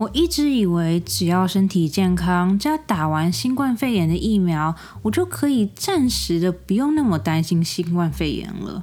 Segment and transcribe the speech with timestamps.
[0.00, 8.82] 我一直以为只要身体健康，加打完新冠肺炎的疫苗，我就可以暂时的不用那么担心新冠肺炎了。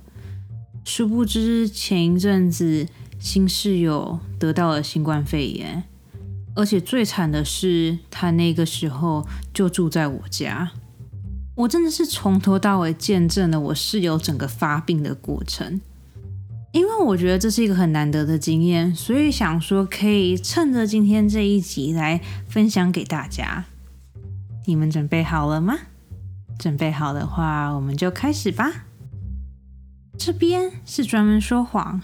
[0.85, 5.83] 殊不知前一阵子新室友得到了新冠肺炎，
[6.53, 10.71] 而且最惨的是他那个时候就住在我家。
[11.55, 15.81] 我真的是从头到尾见证了我室友整个发病的过程。
[16.77, 23.65] 因为我觉得这是一个很难得的经验，所以想说可以趁着今天这一集来分享给大家。
[24.67, 25.75] 你们准备好了吗？
[26.59, 28.85] 准备好的话，我们就开始吧。
[30.19, 31.99] 这边是专门说谎，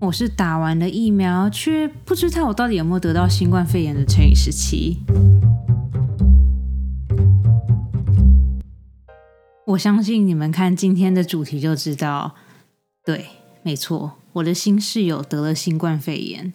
[0.00, 4.98] 我是打完了疫苗，却不知道我到底有没有得到新冠肺炎的乘以十七。
[9.68, 12.34] 我相信你们看今天的主题就知道，
[13.02, 13.24] 对。
[13.62, 16.52] 没错，我的新室友得了新冠肺炎，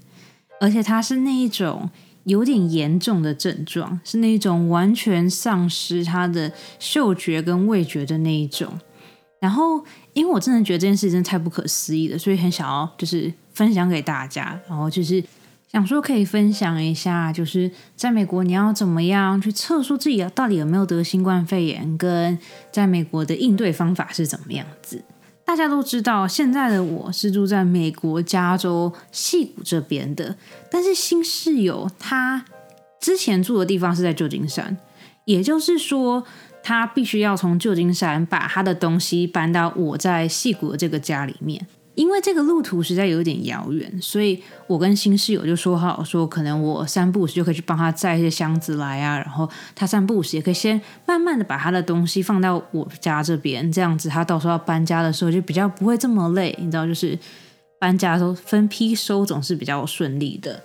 [0.60, 1.90] 而且他是那一种
[2.26, 8.80] 有点严重的症状，是那一种完全丧失他的嗅觉跟味觉的那一种。
[9.40, 9.84] 然后，
[10.14, 14.60] 因为我真的觉得这件事真的太不可思议了，所以很想要就是分享给大家。
[14.68, 15.24] 然后就是
[15.72, 22.38] 想说可以分享一下，就是在美国你要怎么样去测出自己到底有没有得新冠肺炎，跟
[22.72, 25.04] 在美国的应对方法是怎么样子。
[25.48, 30.36] 大家都知道，现在的我是住在美国加州西谷这边的，
[30.70, 32.44] 但是新室友他
[33.00, 34.78] 之前住的地方是在旧金山，
[35.24, 36.26] 也就是说，
[36.62, 41.66] 他必须要从旧金山把他的东西搬到我在西谷的这个家里面。
[41.98, 57.18] 因为这个路途实在有点遥远，所以我跟新室友就说好，说可能我三步时就可以去帮他载一些箱子来啊，然后他三步时也可以先慢慢的把他的东西放到我家这边，这样子他到时候要搬家的时候就比较不会这么累，你知道，就是
[57.80, 60.62] 搬家的时候分批收总是比较顺利的。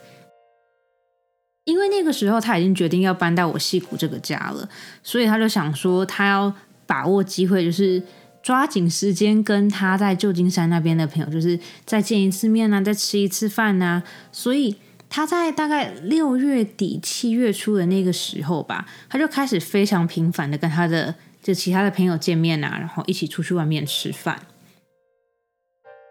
[1.64, 4.68] 因为那个时候他已经决定要搬到我西谷这个家了，
[5.02, 6.52] 所以他就想说他要
[6.86, 8.02] 把握机会，就是。
[8.42, 14.02] 抓紧时间跟他在旧金山那边的朋友，就是再见一次面啊，再吃一次饭啊。
[14.32, 14.76] 所以
[15.08, 24.40] 他在大概六月底七月初的那个时候吧，他就开始非常频繁的跟他的就其他的朋友见面啊，然后一起出去外面吃饭。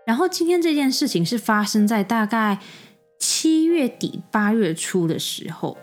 [0.06, 2.60] 然后今天这件事情是发生在大概
[3.20, 5.78] 七月底八月初的时候，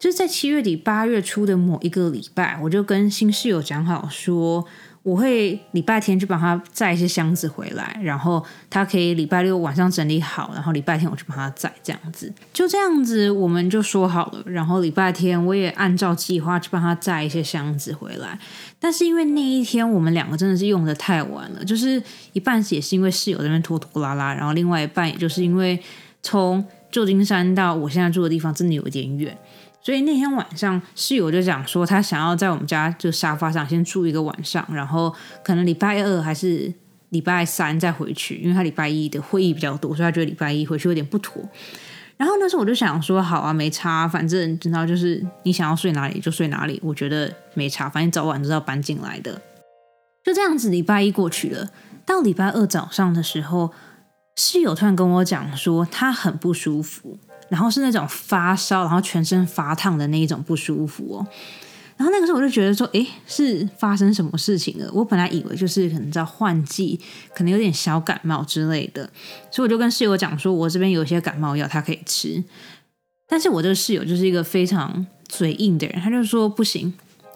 [0.00, 4.66] 就是在七月底八月初的某一个礼拜，我就跟新室友讲好说。
[5.06, 14.42] 我会礼拜天去帮他载一些箱子回来，然后他可以礼拜六晚上整理好，然后礼拜天我去帮他载，这样子就这样子我们就说好了。
[14.46, 18.36] 然后礼拜天我也按照计划去帮他载一些箱子回来。
[18.80, 22.02] 但是因为那一天我们两个真的是用的太晚了，就是
[22.32, 25.80] 一半也是因为室友那边拖拖拉拉，然后另外一半也就是因为
[26.20, 29.38] 从旧金山到我现在住的地方真的有点远。
[29.86, 35.14] 所以那天晚上，室友就讲说，他想要在我们家就沙发上先住一个晚上，然后
[35.44, 36.74] 可能礼拜二还是
[37.10, 41.40] 礼拜三再回去，因为他礼拜一的会议比较多，所以他觉得礼拜一回去有点不妥。
[42.16, 49.40] 然后那时候我就想说，好啊，没差，反正知道就是你想要睡哪里就睡哪里，我觉得没差，反正早晚都要搬进来的。
[50.24, 51.70] 就这样子，礼拜一过去了，
[52.04, 53.70] 到礼拜二早上的时候，
[54.34, 57.20] 室友突然跟我讲说，他很不舒服。
[57.48, 61.26] 然后是那种发烧，然后全身发烫的那一种不舒服哦。
[61.96, 64.90] 然后那个时候我就觉得说，诶，是发生什么事情了？
[64.92, 67.00] 我本来以为就是可能在换季，
[67.34, 69.08] 可能有点小感冒之类的，
[69.50, 72.44] 所以我就跟室友讲说，我这边有一些感冒药，他可以吃。
[73.26, 76.92] 但是我这个室友就是一个非常嘴硬的人，他就说不行，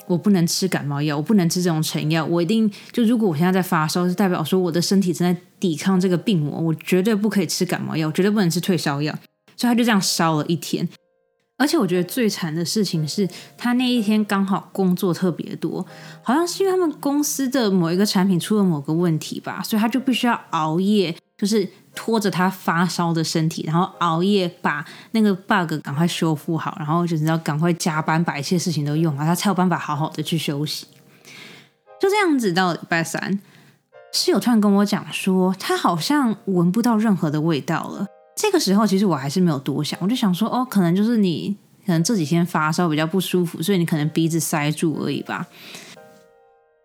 [0.07, 9.19] 我不能吃感冒药，我不能吃这种成药，我一定就如果我现在在发烧，是代表说我的身体正在抵抗这个病魔，我绝对不可以吃感冒药，绝对不能吃退烧药。
[9.61, 10.89] 所以他就这样烧了一天，
[11.59, 13.29] 而且我觉得最惨的事情是
[13.59, 15.87] 他那一天刚好工作特别多，
[16.23, 30.87] 好像是因为他们公司的某一个产品出了某个问题吧，所以他就必须要熬夜，就是拖着他发烧的身体，然后熬夜把那个 bug 赶快修复好，然后就是要赶快加班把一切事情都用好，他才有办法好好的去休息。
[32.01, 33.39] 就这样子到礼拜三，
[34.11, 38.07] 室友突然跟我讲说，他好像闻不到任何的味道了。
[38.41, 41.55] 这个时候，其实我还是没有多想，我就想说，哦，可能就是你
[41.85, 45.47] 可能这几天发烧比较不舒服，所以你可能鼻子塞住而已吧。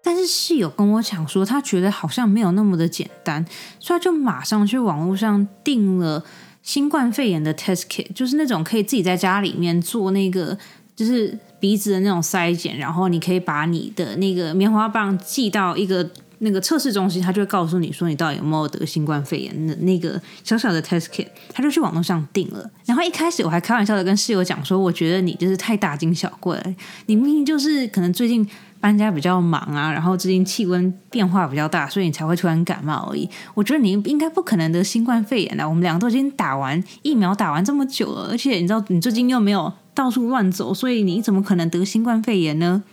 [0.03, 3.45] 但是室友跟我讲说，他觉得好像没有那么的简单，
[3.79, 6.25] 所以他就马上去网络上订了
[6.61, 10.57] 新冠肺炎的 test kit，就是那种可以自己在家里面做那个，
[10.93, 22.69] 就是鼻子的那种筛检，然后你可以把你的那个棉花棒寄到一个那个测试中心，他就会告诉你说你到底有没有得新冠肺炎的那个小小的 test kit，他就去网络上订了。
[22.85, 26.61] 然后一开始我还开玩笑的跟室友讲说，我觉得你就是太大惊小怪，
[27.05, 28.47] 你明明就是可能最近
[28.79, 33.27] 搬家比较忙啊，然后最近气温变化比较大，所以你才会突然感冒而已。
[33.53, 35.67] 我觉得你应该不可能得新冠肺炎的。
[35.67, 42.83] 我们两个都已经打完疫苗打完这么久了，而且你知道你最近又没有到处乱走，所以你怎么可能得新冠肺炎呢？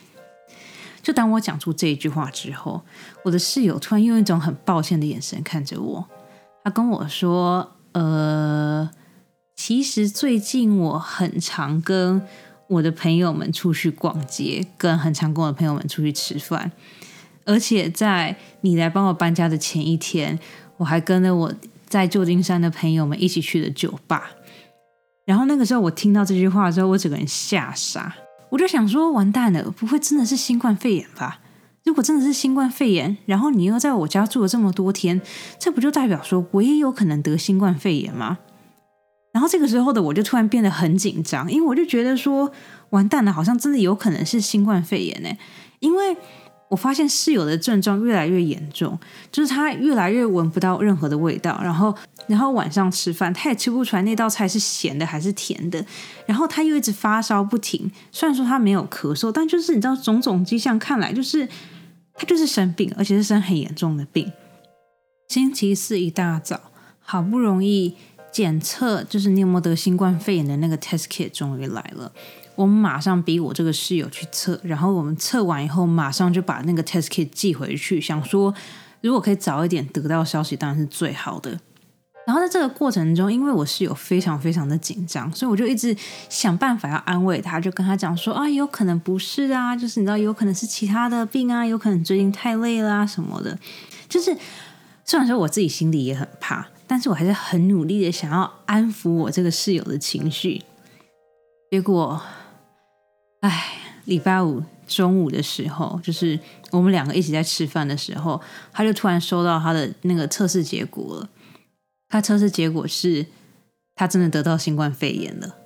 [1.03, 2.81] 就当我讲出这一句话之后，
[3.25, 6.09] 我的室友突然用一种很抱歉的眼神看着我，
[6.63, 8.89] 他跟我说：“呃，
[9.57, 12.23] 其实最近我很常跟
[12.69, 16.71] 我的朋友们出去逛街，跟很常跟我的朋友们出去吃饭，
[17.45, 20.39] 而且在你来帮我搬家的前一天，
[20.77, 21.53] 我还跟了我
[21.89, 24.31] 在旧金山的朋友们一起去了酒吧。
[25.25, 28.15] 然后那个时候我听到这句话之后，我整个人吓傻。”
[28.53, 31.41] 我就想说，完蛋了，不会真的是新冠肺炎吧？
[31.85, 35.21] 如果真的是新冠肺炎，然后你又在我家住了这么多天，
[35.59, 38.39] 这不就代表说我也有可能得新冠肺炎吗？
[39.33, 42.53] 然后这个时候的我就突然变得很紧张，因为我就觉得说，
[42.91, 45.31] 完蛋了，好像真的有可能是新冠肺炎呢，
[45.81, 46.17] 因为。
[46.73, 48.99] 我发现室友的症状越来越严重，
[49.31, 51.95] 就是他越来越闻不到任何的味道，然后，
[52.27, 55.85] 然后晚上吃饭他也吃不出来那道菜是咸的还是甜的，
[56.25, 57.93] 然后他又一直发烧不停。
[58.11, 61.47] 虽然说他没有咳嗽，但就是你知道种种迹象看来，就是
[62.15, 64.33] 他就是生病，而且是生很严重的病。
[65.29, 66.59] 星期四一大早，
[67.01, 67.95] 好不容易
[68.33, 72.11] 检测就是你有没得新冠肺炎的那个 test kit 终于来了。
[72.63, 78.55] 我马上逼我这个室友去测，然后我们测完以后，马上就把那个 test kit 寄回去，想说
[79.01, 81.59] 如果可以早一点得到消息，当然是最好的。
[82.25, 85.97] 然后在这个过程中，因为我室友非常非常的紧张，所以我就一直
[86.29, 93.59] 想办法要安慰他，就跟他讲说啊，有可能不是啊，就是你知道，有可能是其他的病啊，有可能最近太累啦什么的。
[94.09, 94.37] 就是
[95.05, 100.63] 虽然说我自己心里也很怕，但是我还是很努力的想要安抚我这个室友的情绪。
[101.73, 102.23] 结果。
[103.43, 103.73] 哎，
[104.05, 106.39] 礼拜五中午的时候，就是
[106.71, 108.41] 我们两个一起在吃饭的时候，
[108.73, 111.29] 他就突然收到他的那个测试结果了。
[112.09, 113.27] 他测试结果是，
[113.97, 115.57] 他真的得到新冠肺炎了。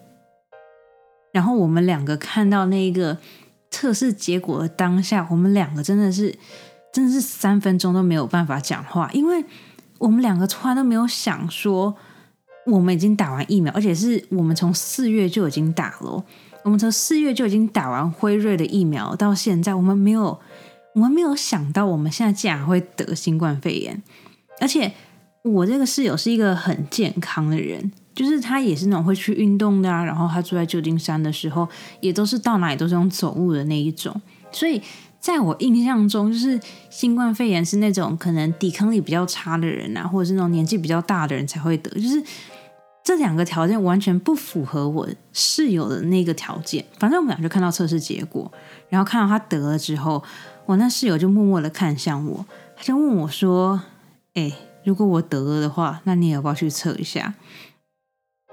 [1.33, 3.19] 然后我们两个看到那个
[3.71, 6.35] 测试结果的当下，我们两个真的是，
[6.95, 9.45] 真的是三分钟都没有办法讲话，因为
[9.99, 11.95] 我们两个突然都没有想说，
[12.65, 16.25] 我们已经打完疫苗，而且是我们从四月就已经打了。
[16.67, 20.37] 我们从四月就已经打完辉瑞的疫苗，到现在我们没有，
[20.95, 24.03] 我们没有想到我们现在竟然会得新冠肺炎。
[24.61, 24.91] 而且
[25.43, 30.05] 我这个室友是一个很健康的人，就是他也是那种会去运动的啊。
[30.05, 31.69] 然后他住在旧金山的时候，
[32.01, 34.21] 也都是到哪里都是用走路的那一种。
[34.51, 34.83] 所以
[35.21, 36.61] 在我印象中，就是
[36.91, 42.21] 新冠肺炎是那种可能抵抗力比较差的人啊，或者是那种年纪比较大的人才会得，就是。
[43.07, 46.85] 这两个条件完全不符合我室友的那个条件。
[46.99, 48.51] 反正我们俩就看到测试结果，
[48.89, 50.25] 然后看到他得了之后，
[50.65, 52.45] 我那室友就默默的看向我，
[52.75, 53.81] 他就问我说
[54.35, 57.35] ：“哎，如果我得了的话，那你也要不要去测一下？”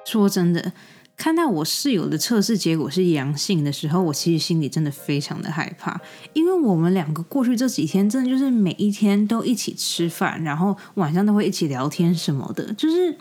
[0.05, 0.71] 说真的，
[1.17, 5.99] 看到我室友的测试结果是阳性的时候，我其实心里真的非常的害怕，
[6.33, 13.17] 因为我们两个过去这几天真的就是每一天都一起吃饭，然后晚上都会一起聊天什么的，就是。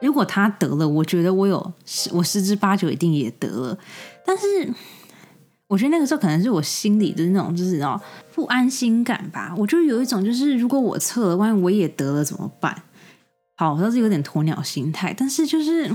[0.00, 3.78] 如果他得了，我觉得我有十我十之八九一定也得了。
[4.26, 4.44] 但是
[5.66, 7.98] 我觉得那个时候可能是我心里的那种就是哦
[8.34, 9.54] 不安心感吧。
[9.56, 12.82] 我就有一种就是如果我测了，万一我也得了怎么办？
[13.56, 15.14] 好，我倒是有点鸵鸟心态。
[15.16, 15.90] 但是就是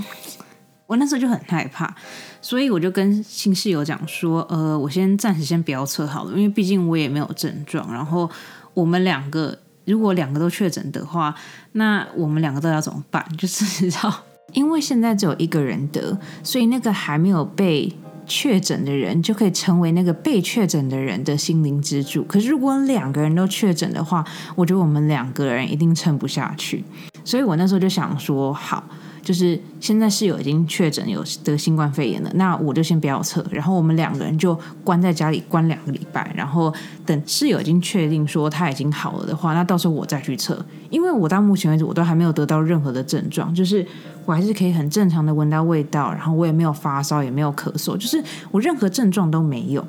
[0.86, 1.94] 我那时候就很害怕，
[2.40, 7.92] 所以我就跟新室友讲说，呃，我先暂时先不要测好了，因为毕竟我也没有症状。
[7.92, 8.28] 然后
[8.74, 9.56] 我们两个。
[9.90, 11.34] 如果两个都确诊的话，
[11.72, 13.24] 那我们两个都要怎么办？
[13.36, 17.92] 就是知道，因为现在只有一个人得，所以那个还没有被
[18.26, 22.22] 确诊的人就可以成为那个被确诊的人的心灵支柱。
[22.24, 26.84] 可是如果两个人都确诊的话，我觉得我们两个人一定撑不下去。
[27.24, 28.84] 所以我那时候就想说，好。
[29.22, 36.72] 就是现在室友已经确诊有得新冠肺炎了，那我就先不要测，然后我们两个人就关在家里关两个礼拜，然后
[37.04, 43.86] 等室友已经确定说他已经好了的话，那到时候我再去测，因为我到目前为止我都还没有得到任何的症状，就是
[44.24, 49.86] 我还是可以很正常的闻到味道，然后我也没有发烧，也没有咳嗽，就是我任何症状都没有。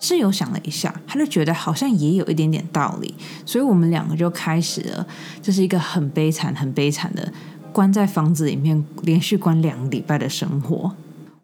[0.00, 3.14] 室友想了一下，他就觉得好像也有一点点道理，
[3.46, 5.06] 所以我们两个就开始了，
[5.40, 7.32] 这是一个很悲惨、很悲惨的。
[7.74, 10.92] 关在房子里面连续关两个礼拜的生活，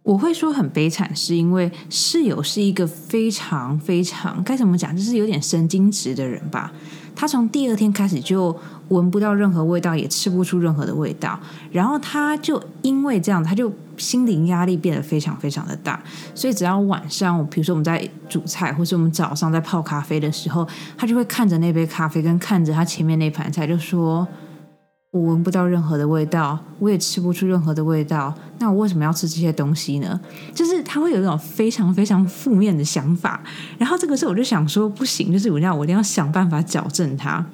[0.04, 6.72] 我会说很悲惨，是因为室友是一个非常非常该怎么讲，就是有点神经质的人吧。
[7.16, 8.56] 他从第二天开始就
[8.90, 11.38] 闻不到任何味道，也吃不出任何的味道。
[11.72, 16.00] 然后他就因为这样，他就心灵压力变得非常非常的大。
[16.32, 24.26] 所以只要晚上，比如说我们在煮菜，或是我们早上在泡咖啡的时候，他就会看着那杯咖啡，跟看着他前面那盘菜，就说。
[25.12, 28.32] 我闻不到任何的味道，我也吃不出任何的味道。
[28.58, 30.20] 那我为什么要吃这些东西呢？
[30.54, 33.42] 就是他会有一种非常非常负面的想法。
[33.76, 37.44] 然后这个时候我就想说，不行，就是我要我一定要想办法矫正他。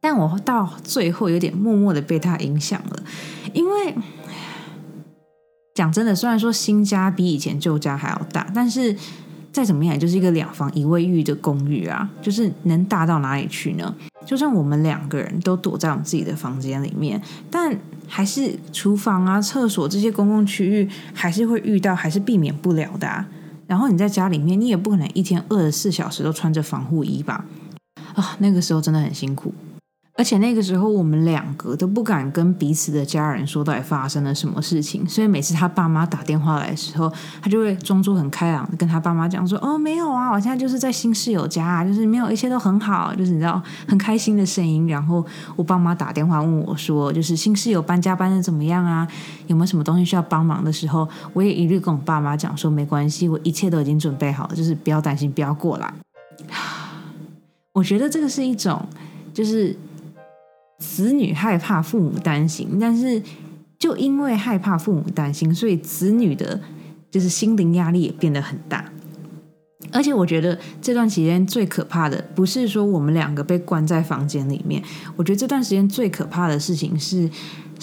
[0.00, 3.02] 但我到最后有点默默的被他影响了，
[3.52, 3.96] 因为
[5.74, 8.96] 讲真的，虽然说新家比以前旧家还要大，但是。
[9.52, 13.94] 再怎么样，就是一个两房一卫浴的公寓啊，就是能大到哪里去呢？
[14.24, 17.76] 就算我们两个人都躲在我们自己的房间里面，但
[18.08, 23.24] 还是厨房啊、厕所这些公共区域还是会遇到，还是避免不了的。
[23.66, 27.44] 然后你在家里面，你也不可能一天二十四小时都穿着防护衣吧？
[28.14, 29.52] 啊，那个时候真的很辛苦。
[30.14, 45.24] 而且那个时候，我们两个都不敢跟彼此的家人说到底发生了什么事情，所以每次他爸妈打电话来的时候，他就会装作很开朗的跟他爸妈讲说：“哦，没有啊，我现在就是在新室友家，就是没有，一切都很好，就是你知道很开心的声音。”然后
[45.56, 49.08] 我爸妈打电话问我说：“就是新室友搬家搬的怎么样啊？
[49.46, 55.90] 有没有什么东西需要帮忙的时候？”我也一律跟我爸妈讲说：“没关系，我一切都已经准备好了，就是不要担心，不要过来。
[57.72, 58.86] ”我觉得这个是一种
[59.32, 59.74] 就是。
[60.82, 63.22] 子女害怕父母担心，但是
[63.78, 66.60] 就因为害怕父母担心，所以子女的
[67.08, 68.91] 就是心灵压力也变得很大。
[69.90, 74.82] 而且我觉得这段期间最可怕的，不是说我们两个被关在房间里面，
[75.16, 77.28] 我觉得这段时间最可怕的事情是。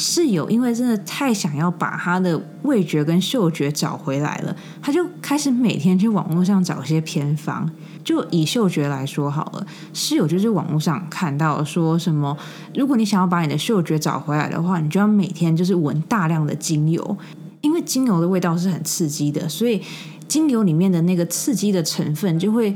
[0.02, 7.70] 室友因为真的太想要把他的味觉跟嗅觉找回来了，他就开始每天去网络上找一些偏方。
[8.02, 12.38] 就以嗅觉来说好了，室友就是网络上看到说什么，
[12.74, 17.18] 如果你想要把你的嗅觉找回来的话，你就要每天就是闻大量的精油，
[17.60, 19.82] 因为精油的味道是很刺激的，所以
[20.30, 22.74] 精油里面的那个刺激的成分就会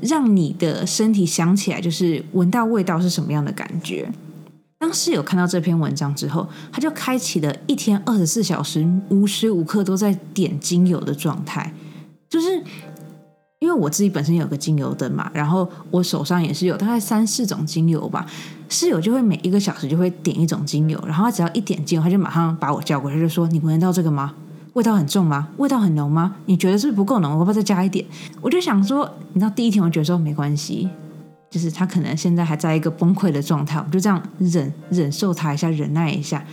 [0.00, 4.10] 让你的身体想起来，就是闻到味道是什么样的感觉。
[4.78, 11.74] 当室友看到这篇文章之后，他就开启了一天二十四小时无时无刻都在点精油的状态。
[12.30, 12.62] 就是
[13.58, 18.24] 因为我自己本身有个精油灯嘛，然后我手上也是有大概三四种精油吧。
[18.68, 24.34] 室友就会每一个小时就会点一种精油，然后他只要一点精油，他就马上把我叫过来，就说：“你闻得到这个吗？
[24.78, 25.48] 味道很重吗？
[25.56, 26.36] 味道很浓吗？
[26.46, 27.32] 你觉得是不是不够浓？
[27.32, 28.06] 我要不要再加一点？”
[28.40, 30.88] 我就想说，你知道第一天我觉得说没关系。
[31.50, 36.44] 就是他可能现在还在一个崩溃的状态，我就这样忍忍受他一下，忍耐一下。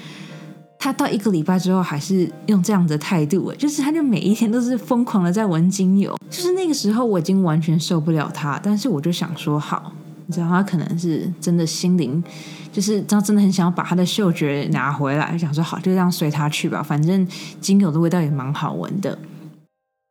[0.79, 6.17] 他到一个礼拜之后还是用这样的态度，就是他就每一天都是疯狂的在闻精油。
[6.31, 9.91] 就是那个时候我已经完全受不了他，但是我就想说好，
[10.27, 12.23] 你知道他可能是真的心灵，
[12.71, 17.27] 就是他真的很想要把他的嗅觉拿回来，想说好就这样随他去吧，反正
[17.59, 19.17] 精油的味道也蛮好闻的。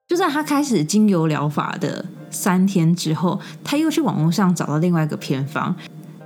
[0.06, 2.04] 就在他开始精油疗法的。
[2.30, 5.72] 三天之后，他又去网络上找到另外一个偏方。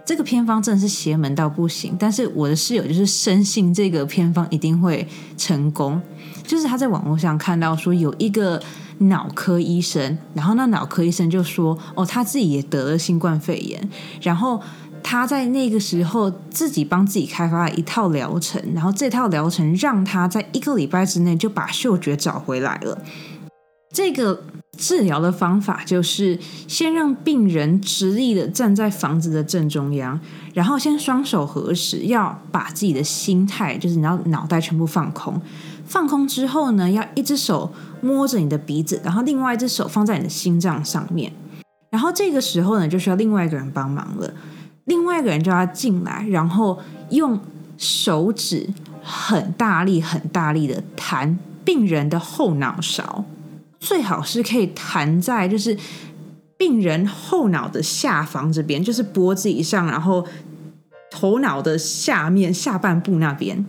[0.07, 6.01] 这个偏方真的是邪门到不行，但是我的室友就是深信这个偏方一定会成功。
[6.47, 8.59] 就是他在网络上看到说有一个
[8.99, 13.89] 脑科医生，然后那脑科医生就说：“哦，他自己也得了新冠肺炎，
[14.23, 14.61] 然后
[15.03, 23.03] 他在那个时候自己帮自己开发了一套疗程，然后这套疗程让他在一个礼拜之内就把嗅觉找回来了。”
[23.93, 24.43] 这个。
[24.79, 26.39] 治疗的方法就是
[26.69, 30.21] 先让病人直立的站在房子的正中央，
[30.55, 35.43] 然后先双手合十，要把自己的心态，就是你要脑袋全部放空。
[35.89, 41.33] 放空之后呢，要一只手摸着你的鼻子，然后另外一只手放在你的心脏上面。
[41.91, 44.31] 然后这个时候呢，就需要另外一个人帮忙了。
[44.85, 46.79] 另外一个人就要进来，然后
[47.11, 47.41] 用
[47.79, 48.69] 手指
[49.03, 53.25] 很大力、很大力的弹病人的后脑勺。
[53.81, 55.77] 最好是可以弹在就是
[56.57, 60.27] 病人后脑的下方这边，就是脖子以上，然后
[61.11, 63.65] 头脑的下面下半部那边。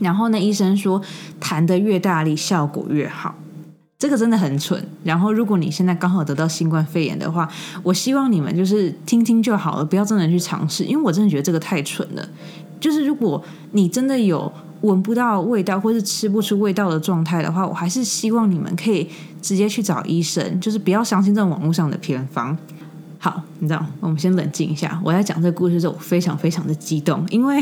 [0.00, 1.00] 然后呢，医生说
[1.40, 3.34] 弹的越大力，效果越好。
[3.98, 4.86] 这个真的很蠢。
[5.02, 7.48] 然后，如果你现在刚好得到新冠肺炎的话，
[7.82, 12.28] 我希望你们就是听听就好了，不要真的去尝试，因为我真的觉得这个太蠢了。
[12.78, 14.52] 就是如果你真的有。
[14.80, 19.08] 闻不到味道，或是吃不出味道的状态的话，我还是希望你们可以
[19.40, 22.54] 直接去找医生，就是不要相信这种网络上的偏方。
[23.18, 25.00] 好，你知道，我们先冷静一下。
[25.02, 27.58] 我在讲这个故事的时候，我非常非常的激动，因为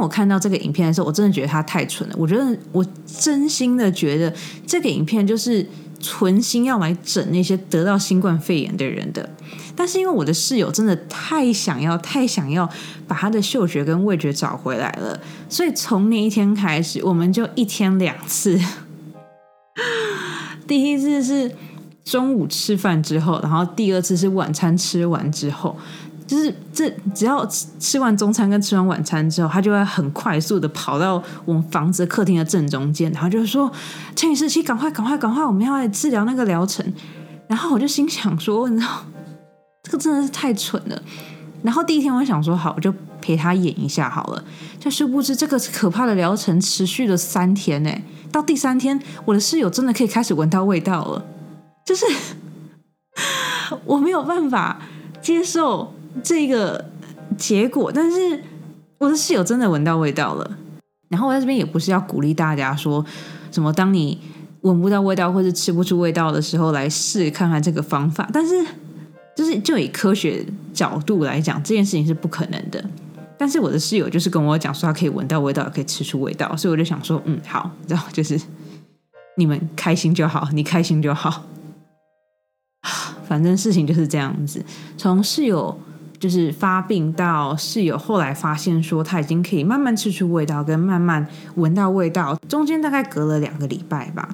[0.00, 2.14] 我看到这个影片的时候，我真的觉得他太蠢了。
[2.18, 4.34] 我觉得，我真心的觉得
[4.66, 5.66] 这个影片就是
[6.00, 9.28] 存心要来整那些得到新冠肺炎的人的。
[9.76, 12.68] 但是因为我的室友真的太想要、太想要
[13.06, 18.58] 把他的嗅觉跟味觉找回来了，所以从那一天开始，我们就一天两次。
[20.66, 21.50] 第一次是
[22.04, 25.76] 中午吃饭之后，然后第二次是晚餐吃完之后。
[26.30, 27.44] 就是这，只要
[27.80, 33.68] 吃完中餐跟吃完晚餐之后，他就会很快速的跑到我们房子客厅的正中间，然后就说
[34.14, 36.86] ：“陈女士，赶快，赶快，赶快，我们要来治疗那个疗程。”
[37.50, 39.04] 然后我就心想说：“你知道，
[39.82, 41.02] 这个真的是太蠢了。”
[41.64, 44.44] 然后第一天我想说：“好，我就陪他演一下好了。”
[44.78, 47.90] 就殊不知这个可怕的疗程持续了三天呢。
[48.30, 51.24] 到第三天，我的室友真的可以开始闻到味道了，
[51.84, 52.06] 就是
[53.84, 54.80] 我没有办法
[55.20, 55.92] 接受。
[56.22, 56.84] 这个
[57.36, 58.42] 结果，但是
[58.98, 60.58] 我的室友真的闻到味道了。
[61.08, 63.04] 然后我在这边也不是要鼓励大家说
[63.50, 64.20] 什么，当你
[64.60, 68.28] 闻不到味道或者吃不出味道的时候，来试看看这个方法。
[68.32, 68.64] 但是，
[69.34, 72.84] 就是就以科学角度来讲，这件事情是不可能的。
[73.36, 78.40] 但是我的室友就是跟我讲说，他可以闻到味道，可以吃出味道，所以我就想说，嗯，好，然后就是
[79.36, 81.46] 你们开心就好，你开心就好。
[83.26, 84.64] 反正事情就是这样子，
[84.96, 85.76] 从室友。
[86.20, 94.28] 就是发病到室友后来发现说他已经可以慢慢吃出味道跟慢慢闻到味道，中间大概隔了两个礼拜吧。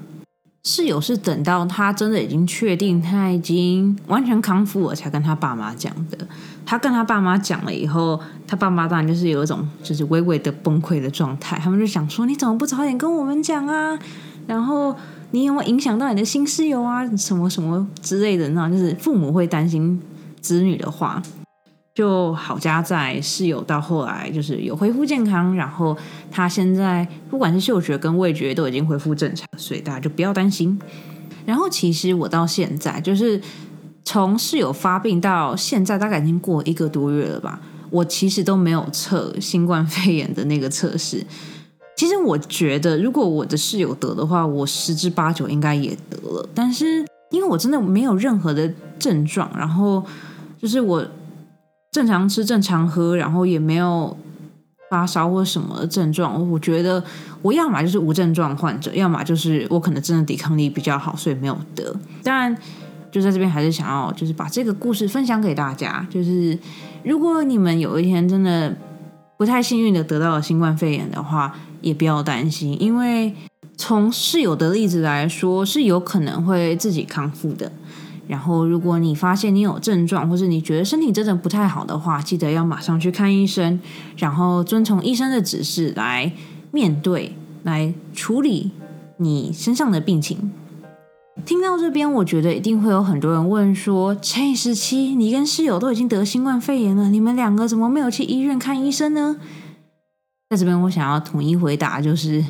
[0.64, 6.18] 室友是等到他真的已经确定他已经完全康复了，才跟他爸妈讲的。
[6.66, 11.56] 他跟他爸妈讲了以后，他爸妈当然就是有一种就是微微的崩溃的状态。
[11.56, 13.96] 他们就想说：“你怎么不早点跟我们讲啊？
[14.48, 14.92] 然后
[15.30, 17.06] 你有没有影响到你的新室友啊？
[17.16, 18.48] 什么什么之类的？
[18.48, 20.02] 那就是父母会担心
[20.40, 21.22] 子女的话。”
[21.96, 25.96] 就好家在室友到后来就是有恢复健康，然后
[26.30, 30.78] 他现在不管是嗅觉跟味觉都已经恢复正常，所以大家就不要担心。
[31.46, 33.40] 然后其实我到现在就是
[34.04, 37.58] 从室友发病到现在，大概已经过一个多月了吧。
[37.88, 41.24] 我其实都没有测新冠肺炎的那个测试。
[41.96, 46.46] 其实我觉得，如果我的室友得的话，我十之八九应该也得了。
[46.54, 50.04] 但是因为我真的没有任何的症状，然后
[50.60, 51.02] 就是我。
[51.96, 54.14] 正常吃，正常喝，然后也没有
[54.90, 56.46] 发烧或什么症状。
[56.50, 57.02] 我觉得
[57.40, 61.96] 我要么就是无症状患者，要么就是我可能真的抵抗力比较好，所以没有得。
[62.22, 62.54] 当然，
[63.10, 66.06] 就在这边还是想要就是把这个故事分享给大家。
[66.10, 66.58] 就是
[67.02, 68.76] 如果你们有一天真的
[69.38, 73.34] 不太幸运的得到了新冠肺炎的话，也不要担心，因为
[73.78, 77.72] 从室友的例子来说，是有可能会自己康复的。
[78.28, 83.80] 然后，如果你发现你有症状，或是你觉得身体真的不太好的话，记得要马上去看医生，
[84.16, 86.32] 然后遵从医生的指示来
[86.72, 88.72] 面对、来处理
[89.18, 90.50] 你身上的病情。
[91.44, 99.36] 听到这边，我觉得一定会有很多人问说：“陈十七，你跟室友都已经得新冠肺炎了，你们两个怎么没有去医院看医生呢？”
[100.48, 102.42] 在这边，我想要统一回答，就是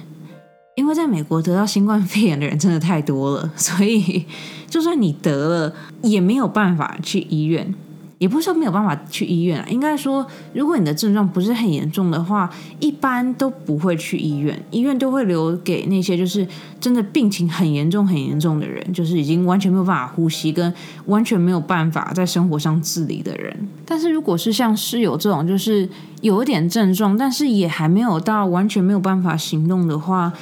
[0.77, 4.25] 因为在美国得到新冠肺炎的人真的太多了，所以。
[4.69, 7.73] 就算你得了，也没有办法去医院，
[8.19, 9.67] 也不是说没有办法去医院啊。
[9.71, 16.47] 应该说，如果你的症状不是很严重的话，一般都不会去医院，医院都会留给那些就是
[16.81, 20.75] 真的病情很严重、很严重的人，就是已经完全没有办法呼吸，跟
[21.07, 23.57] 完全没有办法在生活上自理的人。
[23.87, 25.89] 但是如果是像室友这种，就是
[26.23, 30.33] 有一点症状，但是也还没有到完全没有办法行动的话，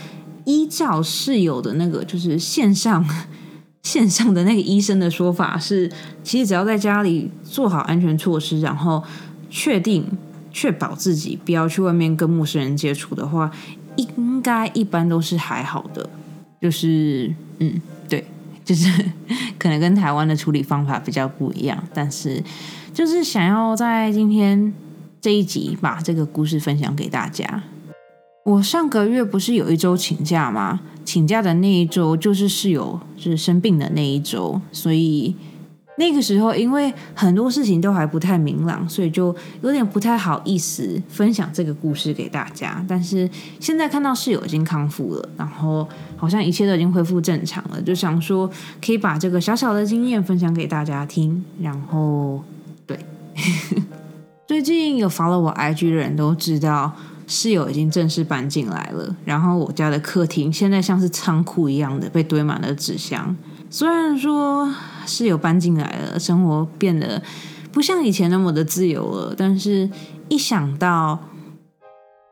[0.44, 3.04] 依照室友的那个就是线上。
[3.84, 9.04] 线上的那个医生的说法是，其实只要在家里做好安全措施，然后
[9.50, 10.02] 确定
[10.50, 13.50] 确保自己不要去外面跟陌生人接触的话，
[13.96, 16.08] 应该一般都是还好的。
[16.62, 17.78] 就是嗯，
[18.08, 18.24] 对，
[18.64, 18.90] 就是
[19.58, 22.42] 可能跟台湾的处理方法比较不一样，但是
[22.94, 24.72] 就是想要在今天
[25.20, 27.62] 这一集把这个故事分享给大家。
[28.44, 30.80] 我上个月不是有一周请假吗？
[31.02, 35.34] 请假的那一周就是室友就是生病的那一周，所以
[35.96, 42.84] 那个时候因为很多事情都还不太明朗，所以就有点不太好意思分享这个故事给大家。
[42.86, 43.28] 但是
[43.58, 48.50] 现在看到室友已经康复了，然后好像一切都已经恢复正常了，就想说
[48.84, 51.42] 可以把这个小小的经验分享给大家听。
[51.62, 52.44] 然后
[52.86, 52.98] 对，
[54.46, 56.94] 最近有 follow 我 IG 的人都知道。
[57.26, 63.34] 室友已经正式搬进来了，然后我家的客厅现在像是仓库一样的被堆满了纸箱。
[63.70, 64.72] 虽然说
[65.06, 67.22] 室友搬进来了，生活变得
[67.72, 69.88] 不像以前那么的自由了，但是
[70.28, 71.18] 一想到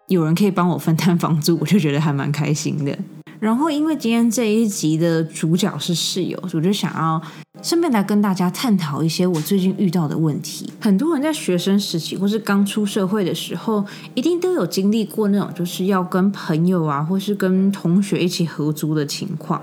[0.08, 2.96] 有人可以帮我分担房租，我就觉得还蛮开心的。
[3.42, 7.20] 然后因为今天这一集的主角是室友，我就想要
[7.60, 10.70] 顺便来跟大家探讨一些我最近遇到的问题。
[10.78, 19.60] 很多人在学生时期或是刚出社会的时候，一定都有经历过那种就是要跟朋友啊，或是跟同学一起合租的情况。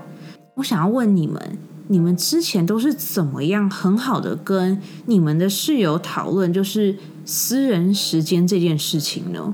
[0.56, 1.40] 我想要问你们。
[1.88, 9.52] 你们之前都是怎么样很好的跟你们的室友讨论，就是私人时间这件事情呢？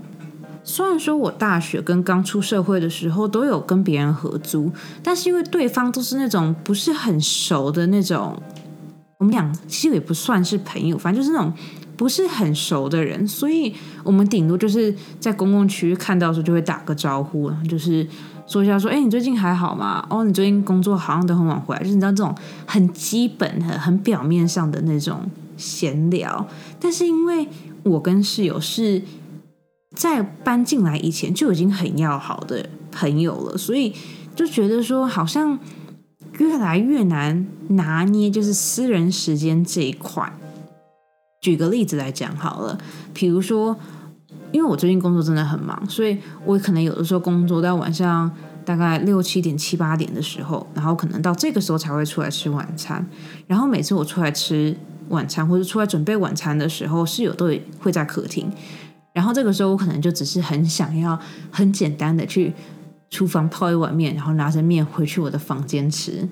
[0.69, 8.37] 虽然说我大学跟刚出社会的时候都有跟别人合租，但是因为对方都是那种不是很熟的那种，
[9.19, 11.53] 我们俩其实也不算是朋友，反正就是那种
[11.97, 18.05] 不是很熟的人，所以我们顶多就是在公共区域看到的时候就会打个招呼，就是。
[18.49, 20.07] 说一下，说，哎，你最近还好吗？
[20.09, 22.33] 哦，你最近工作好像都很晚回来，就是你知道这种
[22.65, 26.47] 很基本、很很表面上的那种闲聊。
[26.79, 27.49] 但是因为
[27.83, 29.03] 我跟室友是
[29.97, 33.93] 在搬进来以前就已经很要好的朋友了，所以
[34.37, 35.59] 就觉得说好像
[36.39, 40.33] 越来越难拿捏，就是私人时间这一块。
[41.41, 42.79] 举个例子来讲好了，
[43.13, 43.77] 比如说。
[44.53, 48.31] 因为我最近工作真的很忙，所以我可能有的时候工作到晚上
[48.65, 53.05] 大概六七点、七八点的时候，然后可能到这个时候才会出来吃晚餐。
[53.49, 54.75] 然后每次我出来吃
[55.09, 58.51] 晚餐或者出来准备晚餐的时候，室友都会在客厅。
[59.17, 61.19] 然后这个时候我可能就只是很想要
[61.51, 62.53] 很简单的去
[63.09, 66.29] 厨房泡一碗面，然后拿着面回去我的房间吃。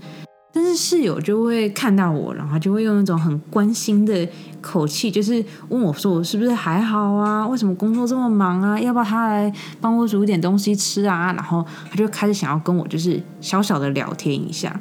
[0.53, 4.29] 但是室友就会看到我，然后就会用一种很关心的
[4.61, 7.49] 口气，就是问我说：“我是不是还好啊？
[7.49, 8.79] 为什么工作这么忙啊？
[8.79, 14.79] 要不要他来帮我煮一点东西吃啊？”然后他就开始想要跟我就是小小的聊天一下。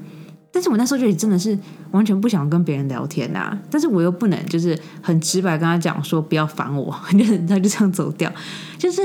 [0.53, 1.57] 但是我那时候就真的是
[1.91, 8.31] 完全不想跟别人聊天呐，但是我又不能就是很直白跟他讲说不要烦我， 就他就这样走掉，
[8.77, 9.01] 就是。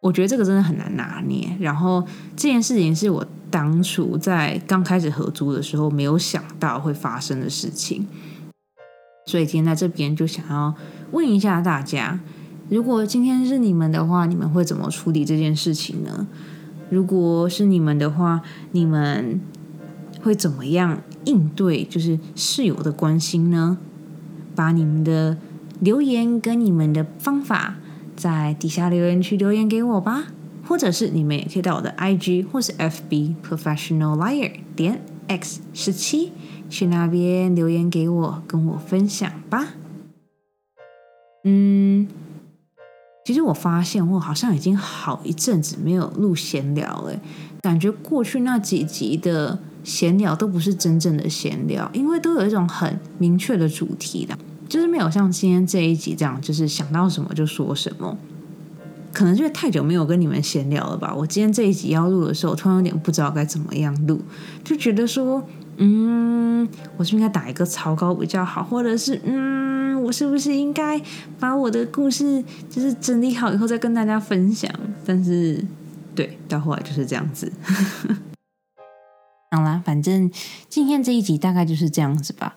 [0.00, 1.56] 我觉得这个真的很难拿捏。
[1.58, 2.04] 然后
[2.36, 8.06] 这件事情是我当初在刚开始合租的时候没有想到会发生的事情，
[9.24, 10.74] 所以今天在这边就想要
[11.12, 12.20] 问一下大家：
[12.68, 16.26] 如果今天是你们的话，你们会怎么处理这件事情呢？
[16.90, 19.40] 如果是你们的话，你们
[20.24, 23.78] 会怎么样应对就是室友的关心呢？
[24.56, 25.36] 把你们的
[25.80, 27.76] 留言跟你们的方法。
[28.16, 30.26] 在底下留言区留言给我吧，
[30.64, 36.30] 或者是你们也可以到我的 IG 或是 FB Professional Liar 点 X 十七
[36.70, 39.74] 去那边留言给我，跟我分享吧。
[41.42, 42.06] 嗯，
[43.24, 47.18] 其实我发现我好像已经好一阵子没有录闲聊了，
[47.62, 54.36] 感觉过去那几集的闲聊都不是真正的闲聊，因为都有一种很明确的主题的。
[54.68, 58.18] 就是没有像今天这一集这样，就是想到什么就说什么。
[59.12, 61.14] 可能就是太久没有跟你们闲聊了吧。
[61.14, 64.20] 我今天这一集要录的时候，突然有点不知道该怎么样录，
[64.64, 65.40] 就觉得说，
[65.76, 66.66] 嗯，
[66.96, 71.00] 我是不是应该打一个草稿比较好，或者是，嗯，我是不是应该
[71.38, 74.68] 把我的故事就是整理好以后再跟大家分享？
[75.06, 75.64] 但是，
[76.16, 77.52] 对，到后来就是这样子。
[79.54, 80.28] 好啦，反正
[80.68, 82.56] 今天这一集大概就是这样子吧。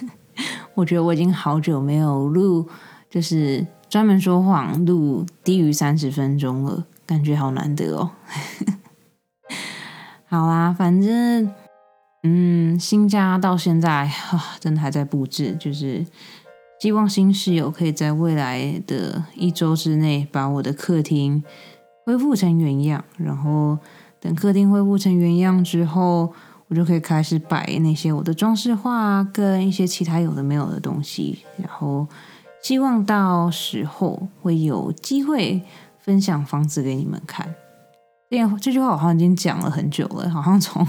[0.76, 2.68] 我觉得我已经好久没有录，
[3.08, 8.10] 就是专门说谎录低于三十分钟了，感觉好难得哦。
[10.28, 11.50] 好啦，反正
[12.22, 16.04] 嗯，新家到现在啊，真的还在布置，就是
[16.82, 21.42] 希望新室友可以在未来的一周之内把我的客厅
[22.04, 23.78] 恢复成原样，然后
[24.20, 26.32] 等客厅恢复成原样之后。
[26.70, 32.06] 我就可以开始摆那些我的装饰画跟一些其他有的没有的东西，然后
[32.62, 35.60] 希望到时候会有机会
[35.98, 37.52] 分享房子给你们看。
[38.30, 40.86] 这这句话我好像已经讲了很久了，好像从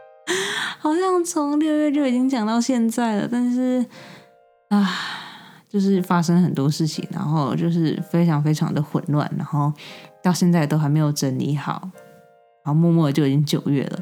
[0.80, 3.84] 好像从六月就已经讲到现在了，但是
[4.70, 4.88] 啊，
[5.68, 9.70] 就是发生很多事情，然后就是非常非常的混乱，然后
[10.22, 11.90] 到现在都还没有整理好，
[12.64, 13.98] 然后默默的就已经九月了。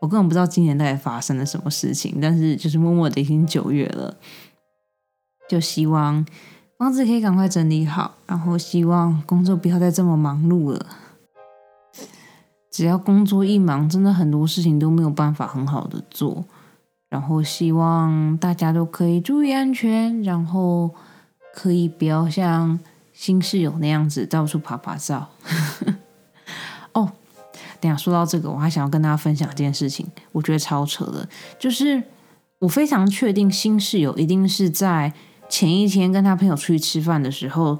[0.00, 4.16] 我根本不知道今年到底发生了什么事情，但是就是默默的已经九月了，
[5.48, 6.24] 就希望
[6.78, 10.86] 房子可以赶快整理好，然后希望工作不要再这么忙碌了。
[12.70, 16.44] 只要工作一忙，真的很多事情都没有办法很好的做。
[17.08, 20.94] 然后希望大家都可以注意安全，然后
[21.54, 22.78] 可以不要像
[23.12, 25.30] 新室友那样子到处爬爬照。
[27.80, 32.02] 等下说到这个，我还想要跟大家分享一件事情，我觉得超扯的，就是
[32.58, 35.12] 我非常确定新室友一定是在
[35.48, 37.78] 前一天跟他朋友出去吃饭的时候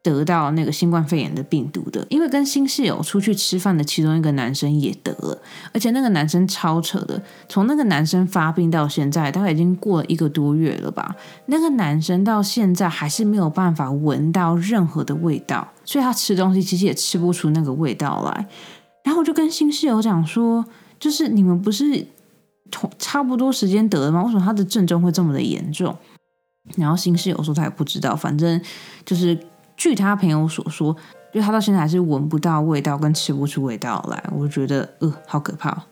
[0.00, 5.36] 得到那个新冠肺炎的病毒的，因为跟新室友出去吃饭的其中一个男生也得了，
[5.74, 11.16] 而且那个男生超扯的，从那个男生发病到现在，大概已经过了一个多月了吧。
[11.46, 18.46] 那个男生到现在还是没有办法闻到任何的味道，所以他吃东西其实也吃不出那个味道来。
[19.04, 20.64] 然后我就跟新室友讲说，
[20.98, 22.06] 就是你们不是
[22.70, 24.22] 同差不多时间得的吗？
[24.24, 25.96] 为什么他的症状会这么的严重？
[26.76, 28.60] 然后新室友说他也不知道，反正
[29.04, 29.38] 就是。
[29.80, 30.96] 据他朋友所说，
[31.32, 34.20] 就他到现在还是闻不到味道，跟吃不出味道来。
[34.32, 35.84] 我就觉得，呃，好可怕。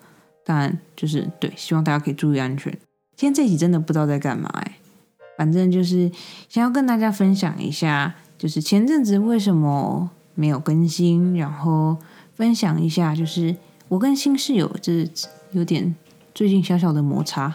[0.45, 2.73] 当然，就是对，希望大家可以注意安全。
[3.14, 4.79] 今天这集真的不知道在干嘛哎，
[5.38, 6.11] 反正就是
[6.49, 11.97] 想要跟大家分享一下，就是前阵子为什么没有更新，然后
[12.37, 13.57] 分享一下，就是
[13.88, 15.11] 我跟新室友就是
[15.53, 15.96] 有点
[16.35, 17.55] 最近小小的摩擦。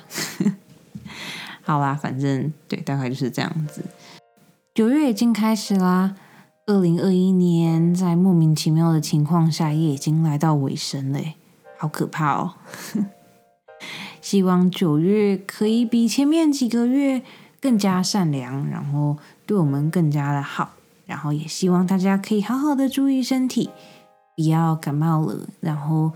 [1.61, 3.83] 好啦，反正对，大概就是这样子。
[4.73, 6.15] 九月已经开始啦，
[6.65, 11.35] 二零二一年在莫名其妙的情况下也已经来到尾声嘞，
[11.77, 12.55] 好可怕哦！
[14.19, 17.21] 希望九月可以比前面几个月
[17.59, 20.73] 更加善良，然后对我们更加的好，
[21.05, 23.69] 然后也希望大家可以好好的注意身体，
[24.35, 25.47] 不要感冒了。
[25.59, 26.11] 然后，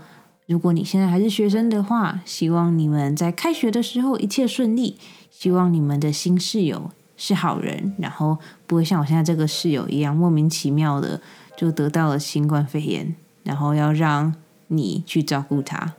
[0.46, 4.96] 如果你现在还是学生的话，希望你们在开学的时候一切顺利，
[5.30, 6.90] 希望你们的新室友。
[7.18, 11.18] 是好人，然后不会像我现在这个室友一样莫名其妙的
[11.56, 14.34] 就得到了新冠肺炎，然后要让
[14.66, 15.94] 你去照顾他。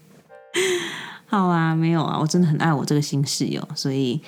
[1.24, 4.20] 好啊，没有啊，我真的很爱我这个新室友，所以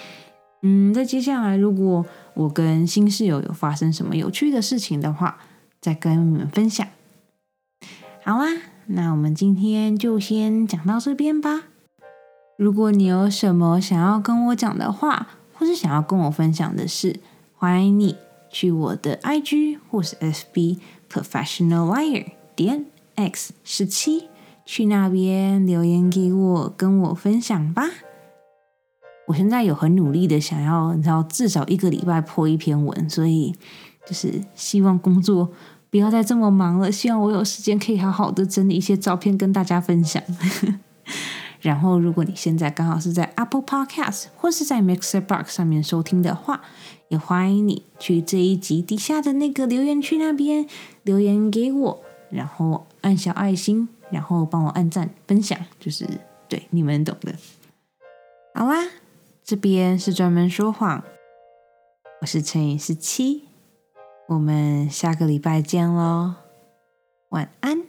[0.62, 5.36] 嗯，在接下来如果我跟新室友有发生什么有趣的事情的话，
[5.88, 6.86] 再跟你们分享。
[8.22, 8.44] 好啊，
[8.88, 11.62] 那我们今天就先讲到这边吧。
[12.58, 17.20] 如果你有什么想要跟我讲的话，或是想要跟我分享的事，
[17.56, 18.16] 欢迎你
[18.50, 20.76] 去我的 IG 或是 FB
[21.10, 24.28] Professional Liar 点 X 十七，
[24.66, 27.84] 去那边留言给我，跟我分享吧。
[29.28, 33.54] 我现在有很努力的想要，你知道，至少一个礼拜破一篇文，所以
[34.06, 35.50] 就是希望工作
[35.90, 40.22] 不要再这么忙了，希望我有时间可以好好的整理一些照片跟大家分享。
[41.60, 46.60] 然后，如果你现在刚好是在 Apple Podcast 或是在 Mixer Box 上面收听的话，
[47.08, 50.68] 也欢迎你去这一集底下的那个留言区那边
[51.02, 56.06] 留言给我，然后按小爱心，然后帮我按赞分享，就是
[56.48, 57.34] 对你们懂的。
[58.54, 58.86] 好啦，
[59.42, 61.02] 这边是专门说谎，
[62.20, 63.47] 我是乘以十七，
[64.28, 66.34] 我们下个礼拜见喽
[67.30, 67.82] 晚安。